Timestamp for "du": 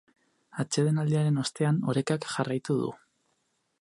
2.83-2.91